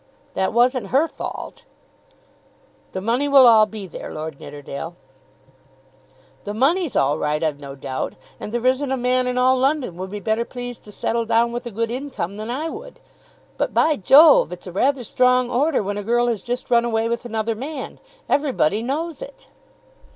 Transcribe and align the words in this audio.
"That 0.33 0.51
wasn't 0.51 0.87
her 0.87 1.07
fault." 1.07 1.61
"The 2.91 3.01
money 3.01 3.27
will 3.27 3.45
all 3.45 3.67
be 3.67 3.85
there, 3.85 4.11
Lord 4.11 4.39
Nidderdale." 4.39 4.95
"The 6.43 6.55
money's 6.55 6.95
all 6.95 7.19
right, 7.19 7.43
I've 7.43 7.59
no 7.59 7.75
doubt. 7.75 8.15
And 8.39 8.51
there 8.51 8.65
isn't 8.65 8.91
a 8.91 8.97
man 8.97 9.27
in 9.27 9.37
all 9.37 9.57
London 9.57 9.97
would 9.97 10.09
be 10.09 10.19
better 10.19 10.43
pleased 10.43 10.85
to 10.85 10.91
settle 10.91 11.25
down 11.27 11.51
with 11.51 11.67
a 11.67 11.69
good 11.69 11.91
income 11.91 12.37
than 12.37 12.49
I 12.49 12.67
would. 12.67 12.99
But, 13.57 13.75
by 13.75 13.95
Jove, 13.95 14.51
it's 14.51 14.65
a 14.65 14.71
rather 14.71 15.03
strong 15.03 15.51
order 15.51 15.83
when 15.83 15.97
a 15.97 16.03
girl 16.03 16.25
has 16.29 16.41
just 16.41 16.71
run 16.71 16.83
away 16.83 17.07
with 17.07 17.23
another 17.23 17.53
man. 17.53 17.99
Everybody 18.27 18.81
knows 18.81 19.21
it." 19.21 19.49